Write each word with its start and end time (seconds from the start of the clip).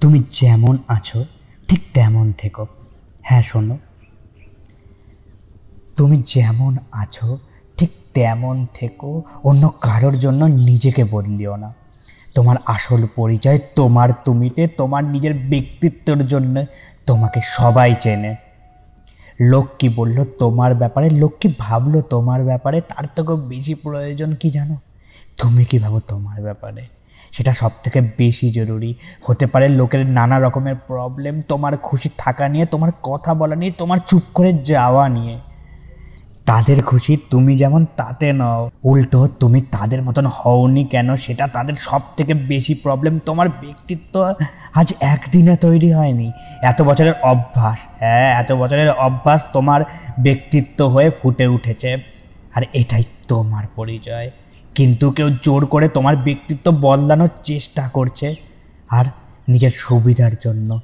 তুমি 0.00 0.22
যেমন 0.32 0.78
আছো, 0.88 1.24
ঠিক 1.68 1.80
তেমন 1.94 2.32
থেকো। 2.32 2.66
হ্যাঁ 3.22 3.42
শোনো। 3.42 3.78
তুমি 5.96 6.22
যেমন 6.26 6.76
আছো, 6.92 7.38
ঠিক 7.76 7.90
তেমন 8.14 8.66
থেকো, 8.74 9.22
অন্য 9.44 9.72
কারোর 9.80 10.18
জন্য 10.18 10.44
নিজেকে 10.44 11.04
বদলিও 11.04 11.56
না। 11.56 11.74
তোমার 12.34 12.56
আসল 12.66 13.06
পরিচয় 13.16 13.58
তোমার 13.74 14.08
তুমিতে, 14.24 14.68
তোমার 14.68 15.04
নিজের 15.04 15.34
ব্যক্তিত্বের 15.34 16.28
জন্য 16.28 16.64
তোমাকে 17.06 17.40
সবাই 17.44 17.94
চেনে। 18.00 18.36
লোক 19.40 19.66
কি 19.78 19.88
বলল 19.88 20.24
তোমার 20.38 20.74
ব্যাপারে, 20.74 21.10
লোক 21.10 21.32
কি 21.40 21.54
ভাবলো 21.58 22.00
তোমার 22.00 22.44
ব্যাপারে, 22.44 22.80
তার 22.80 23.04
থেকেও 23.16 23.36
বেশি 23.36 23.74
প্রয়োজন 23.74 24.34
কি 24.34 24.50
জানো? 24.50 24.76
তুমি 25.38 25.64
কি 25.64 25.78
ভাবো 25.78 26.00
তোমার 26.00 26.42
ব্যাপারে? 26.42 26.95
সেটা 27.32 27.52
সব 27.52 27.70
থেকে 27.84 28.00
বেশি 28.00 28.50
জরুরি। 28.50 28.94
হতে 29.22 29.46
পারে 29.46 29.68
লোকের 29.68 30.06
নানা 30.06 30.40
রকমের 30.40 30.74
প্রবলেম 30.74 31.40
তোমার 31.40 31.76
খুশি 31.76 32.10
থাকা 32.18 32.48
নিয়ে, 32.48 32.66
তোমার 32.66 32.92
কথা 33.02 33.34
বলা 33.34 33.56
নিয়ে, 33.56 33.72
তোমার 33.72 33.98
চুপ 34.06 34.22
করে 34.34 34.52
যাওয়া 34.52 35.08
নিয়ে। 35.08 35.38
তাদের 36.46 36.82
খুশি 36.82 37.18
তুমি 37.30 37.58
যেমন 37.58 37.86
তাতে 37.96 38.32
নও। 38.32 38.70
উল্টো, 38.84 39.28
তুমি 39.40 39.60
তাদের 39.60 40.02
মতন 40.02 40.26
হওনি 40.26 40.84
কেন? 40.84 41.16
সেটা 41.16 41.46
তাদের 41.46 41.74
সব 41.74 42.00
থেকে 42.16 42.34
বেশি 42.34 42.74
প্রবলেম 42.74 43.18
তোমার 43.18 43.48
ব্যক্তিত্ব 43.48 44.34
আজ 44.74 44.94
একদিনে 45.00 45.56
তৈরি 45.56 45.92
হয়নি। 45.92 46.32
এত 46.62 46.82
বছরের 46.82 47.12
অভ্যাস 47.22 47.78
হ্যাঁ 47.98 48.40
এত 48.40 48.52
বছরের 48.52 48.90
অভ্যাস 48.90 49.44
তোমার 49.52 49.80
ব্যক্তিত্ব 50.18 50.86
হয়ে 50.86 51.10
ফুটে 51.22 51.46
উঠেছে। 51.46 51.96
আর 52.54 52.62
এটাই 52.72 53.04
তোমার 53.28 53.64
পরিচয়। 53.76 54.30
কিন্তু 54.76 55.10
কেউ 55.10 55.30
জোর 55.42 55.66
করে 55.66 55.88
তোমার 55.88 56.16
ব্যক্তিত্ব 56.16 56.70
বদলানোর 56.80 57.28
চেষ্টা 57.42 57.88
করছে 57.88 58.36
আর 58.88 59.04
নিজের 59.48 59.70
সুবিধার 59.70 60.32
জন্য। 60.44 60.80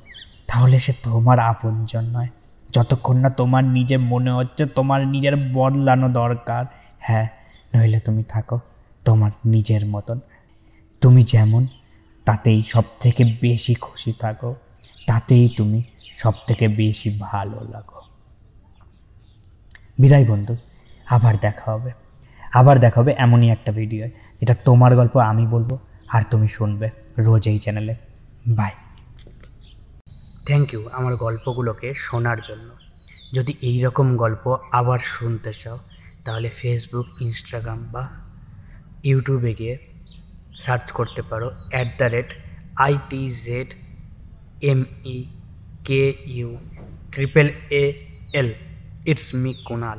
তাহলে 0.46 0.78
সে 0.78 0.92
তোমার 1.02 1.38
আপনজন 1.38 2.04
নয়। 2.04 2.28
যতক্ষণ 2.72 3.16
না 3.16 3.30
তোমার 3.30 3.64
নিজে 3.64 3.96
মনে 3.96 4.30
হচ্ছে 4.30 4.66
তোমার 4.66 5.06
নিজের 5.06 5.32
বদলানো 5.52 6.08
দরকার। 6.08 6.64
হ্যাঁ 6.98 7.28
নইলে 7.74 8.00
তুমি 8.00 8.24
থাকো 8.24 8.60
তোমার 9.04 9.30
নিজের 9.44 9.86
মতন। 9.86 10.20
তুমি 11.00 11.22
যেমন, 11.22 11.66
তাতেই 12.24 12.62
সব 12.68 12.82
থেকে 13.00 13.24
বেশি 13.40 13.74
খুশি 13.74 14.12
থাকো। 14.12 14.54
তাতেই 15.06 15.48
তুমি 15.48 15.82
সব 16.16 16.32
থেকে 16.46 16.68
বেশি 16.68 17.18
ভালো 17.20 17.66
লাগো। 17.70 18.00
বিদায় 19.98 20.26
বন্ধু, 20.26 20.56
আবার 21.06 21.36
দেখা 21.36 21.72
হবে। 21.72 22.01
আবার 22.52 22.76
দেখা 22.78 22.98
হবে 23.00 23.12
এমনই 23.24 23.48
একটা 23.50 23.70
ভিডিও 23.72 24.04
এটা 24.42 24.54
তোমার 24.64 24.92
গল্প, 24.96 25.14
আমি 25.30 25.44
বলব, 25.46 25.70
আর 26.14 26.22
তুমি 26.30 26.48
শুনবে 26.48 26.86
রোজ 27.18 27.44
এই 27.48 27.58
চ্যানেলে 27.58 27.94
বাই 28.58 28.72
থ্যাংক 30.46 30.66
ইউ 30.74 30.82
আমার 30.92 31.14
গল্পগুলোকে 31.16 31.88
শোনার 32.06 32.38
জন্য। 32.48 32.68
যদি 33.34 33.52
এই 33.62 33.76
রকম 33.80 34.06
গল্প 34.16 34.44
আবার 34.72 35.00
শুনতে 35.14 35.52
চাও, 35.52 35.78
তাহলে 36.24 36.48
ফেসবুক 36.50 37.06
ইনস্টাগ্রাম 37.20 37.80
বা 37.92 38.04
ইউটিউবে 39.04 39.52
গিয়ে 39.54 39.74
সার্চ 40.58 40.86
করতে 40.92 41.22
পারো 41.22 41.48
at 41.72 41.88
the 42.00 42.08
rate 42.14 42.30
I 42.86 42.92
T 43.10 43.22
Z 43.46 43.68
M 44.70 44.80
E 45.14 45.18
K 45.84 46.02
U 46.36 46.50
triple 47.12 47.46
A 47.82 47.84
L 48.40 48.50
it's 49.10 49.28
me 49.42 49.50
Kunal 49.64 49.98